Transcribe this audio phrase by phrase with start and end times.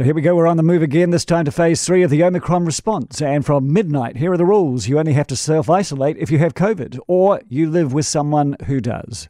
[0.00, 0.34] So here we go.
[0.34, 3.20] We're on the move again, this time to phase three of the Omicron response.
[3.20, 4.88] And from midnight, here are the rules.
[4.88, 8.56] You only have to self isolate if you have COVID or you live with someone
[8.64, 9.28] who does.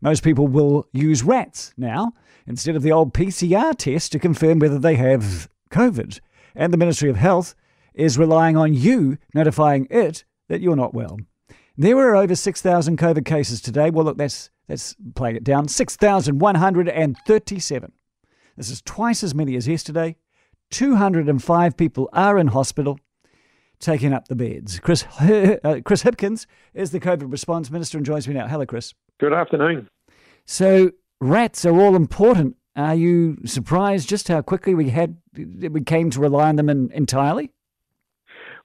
[0.00, 2.12] Most people will use rats now
[2.46, 6.20] instead of the old PCR test to confirm whether they have COVID.
[6.54, 7.56] And the Ministry of Health
[7.92, 11.18] is relying on you notifying it that you're not well.
[11.76, 13.90] There were over 6,000 COVID cases today.
[13.90, 17.92] Well, look, that's, that's playing it down 6,137.
[18.56, 20.16] This is twice as many as yesterday.
[20.70, 22.98] 205 people are in hospital
[23.78, 24.78] taking up the beds.
[24.80, 28.46] Chris, uh, Chris Hipkins is the COVID response minister and joins me now.
[28.46, 28.94] Hello, Chris.
[29.18, 29.88] Good afternoon.
[30.44, 32.56] So, rats are all important.
[32.74, 36.90] Are you surprised just how quickly we had we came to rely on them in,
[36.92, 37.52] entirely?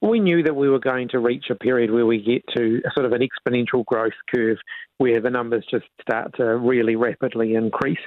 [0.01, 3.05] We knew that we were going to reach a period where we get to sort
[3.05, 4.57] of an exponential growth curve
[4.97, 7.99] where the numbers just start to really rapidly increase.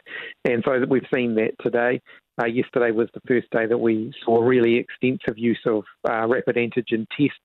[0.44, 2.00] And so we've seen that today.
[2.42, 6.56] Uh, yesterday was the first day that we saw really extensive use of uh, rapid
[6.56, 7.38] antigen tests,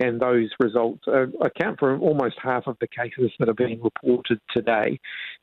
[0.00, 4.38] and those results uh, account for almost half of the cases that are being reported
[4.50, 4.98] today.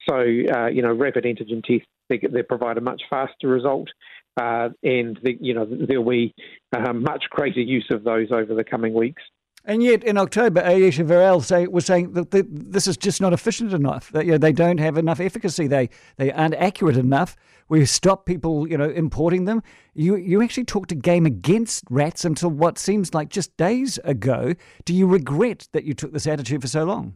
[0.10, 3.90] So, uh, you know, rapid antigen tests they, they provide a much faster result,
[4.38, 6.34] uh, and the, you know there'll be
[6.76, 9.24] uh, much greater use of those over the coming weeks.
[9.68, 13.74] And yet, in October, Ayesha Verrall say, was saying that this is just not efficient
[13.74, 14.10] enough.
[14.12, 15.68] That you know, they don't have enough efficacy.
[15.68, 17.36] They they aren't accurate enough.
[17.68, 19.62] We stop people, you know, importing them.
[19.94, 24.54] You you actually talked a game against rats until what seems like just days ago.
[24.86, 27.16] Do you regret that you took this attitude for so long?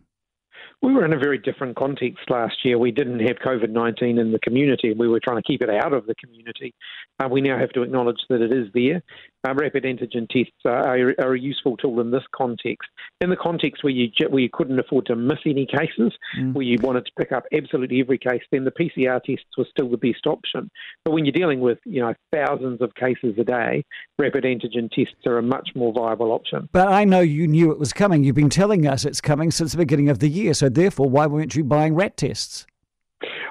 [0.81, 2.77] We were in a very different context last year.
[2.77, 4.93] We didn't have COVID 19 in the community.
[4.93, 6.73] We were trying to keep it out of the community.
[7.19, 9.03] Uh, we now have to acknowledge that it is there.
[9.47, 12.89] Uh, rapid antigen tests are, are, a useful tool in this context.
[13.21, 16.53] In the context where you, where you couldn't afford to miss any cases, mm.
[16.53, 19.89] where you wanted to pick up absolutely every case, then the PCR tests were still
[19.89, 20.69] the best option.
[21.03, 23.83] But when you're dealing with you know thousands of cases a day,
[24.19, 26.69] rapid antigen tests are a much more viable option.
[26.71, 28.23] But I know you knew it was coming.
[28.23, 30.53] You've been telling us it's coming since the beginning of the year.
[30.53, 32.67] So therefore, why weren't you buying rat tests?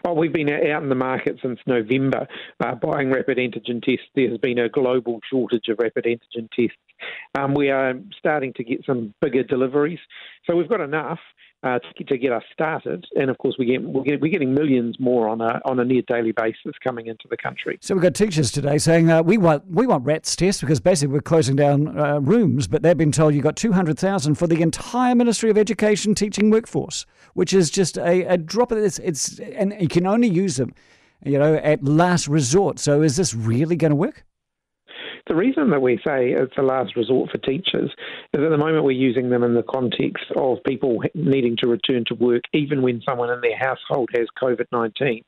[0.05, 2.27] Oh, we've been out in the market since November
[2.61, 4.06] uh, buying rapid antigen tests.
[4.15, 6.78] There has been a global shortage of rapid antigen tests.
[7.38, 10.00] Um, we are starting to get some bigger deliveries.
[10.47, 11.19] So we've got enough
[11.62, 13.05] uh, to, to, get us started.
[13.16, 16.33] And of course, we get, we're, getting millions more on a on a near daily
[16.33, 17.78] basis coming into the country.
[17.83, 21.12] So we've got teachers today saying uh, we want we want rats tests because basically
[21.12, 24.47] we're closing down uh, rooms, but they've been told you've got two hundred thousand for
[24.47, 28.99] the entire Ministry of Education teaching workforce, which is just a, a drop of this.
[29.00, 30.72] It's and you can only use them,
[31.25, 32.78] you know, at last resort.
[32.78, 34.25] So is this really going to work?
[35.26, 37.91] The reason that we say it's a last resort for teachers
[38.32, 42.04] is at the moment we're using them in the context of people needing to return
[42.06, 45.25] to work, even when someone in their household has COVID 19.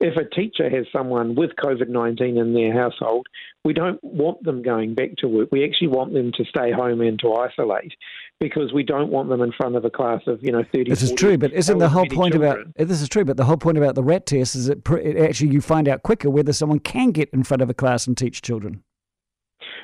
[0.00, 3.26] If a teacher has someone with COVID 19 in their household,
[3.64, 5.48] we don't want them going back to work.
[5.50, 7.92] We actually want them to stay home and to isolate
[8.40, 11.02] because we don't want them in front of a class of you know 30 this
[11.02, 12.72] is true but isn't the whole point children.
[12.76, 15.16] about this is true but the whole point about the rat test is that it
[15.16, 18.18] actually you find out quicker whether someone can get in front of a class and
[18.18, 18.82] teach children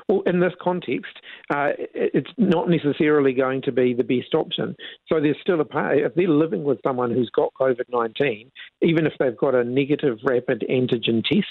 [0.09, 1.13] well, in this context,
[1.51, 4.77] uh, it's not necessarily going to be the best option.
[5.09, 8.51] So there's still a part, if they're living with someone who's got COVID 19,
[8.83, 11.47] even if they've got a negative rapid antigen test,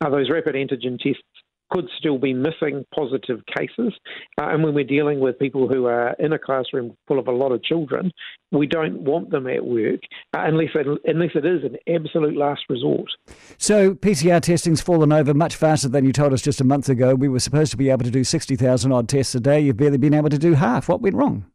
[0.00, 1.22] uh, those rapid antigen tests
[1.70, 3.94] could still be missing positive cases.
[4.40, 7.32] Uh, and when we're dealing with people who are in a classroom full of a
[7.32, 8.12] lot of children,
[8.52, 10.00] we don't want them at work
[10.34, 13.10] uh, unless, it, unless it is an absolute last resort.
[13.58, 17.14] So PCR testing's fallen over much faster than you told us just a month ago.
[17.14, 19.60] We were supposed to be able to do 60,000 odd tests a day.
[19.60, 20.88] You've barely been able to do half.
[20.88, 21.49] What went wrong?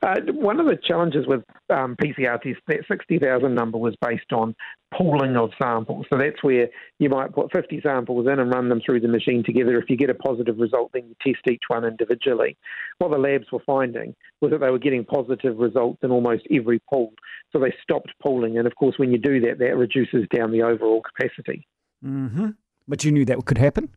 [0.00, 4.54] Uh, one of the challenges with um, PCR tests, that 60,000 number was based on
[4.96, 6.06] pooling of samples.
[6.08, 6.68] So that's where
[7.00, 9.76] you might put 50 samples in and run them through the machine together.
[9.76, 12.56] If you get a positive result, then you test each one individually.
[12.98, 16.80] What the labs were finding was that they were getting positive results in almost every
[16.88, 17.12] pool.
[17.52, 18.56] So they stopped pooling.
[18.56, 21.66] And of course, when you do that, that reduces down the overall capacity.
[22.04, 22.50] Mm-hmm.
[22.86, 23.90] But you knew that could happen?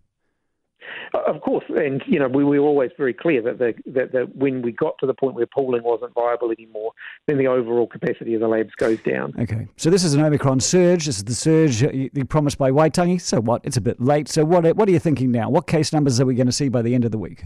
[1.14, 4.12] Uh, of course, and you know we, we were always very clear that the, that,
[4.12, 6.92] that when we got to the point where pooling wasn't viable anymore,
[7.28, 9.34] then the overall capacity of the labs goes down.
[9.40, 11.06] Okay, so this is an Omicron surge.
[11.06, 11.84] This is the surge
[12.30, 13.22] promised by Waitangi.
[13.22, 13.62] So what?
[13.64, 14.28] It's a bit late.
[14.28, 14.66] So what?
[14.76, 15.50] What are you thinking now?
[15.50, 17.44] What case numbers are we going to see by the end of the week?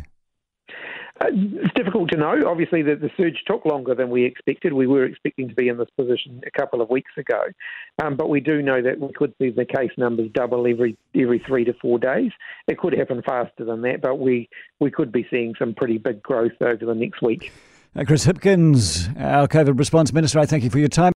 [1.22, 2.42] Uh, it's difficult to know.
[2.46, 4.74] Obviously, the, the, surge took longer than we expected.
[4.74, 7.42] We were expecting to be in this position a couple of weeks ago,
[8.04, 11.40] um, but we do know that we could see the case numbers double every every
[11.40, 12.32] three to four days.
[12.68, 14.50] It could happen faster than that, but we
[14.82, 17.54] we could be seeing some pretty big growth over the next week.
[17.96, 21.14] Uh, Chris Hipkins, our COVID response minister, I thank you for your time.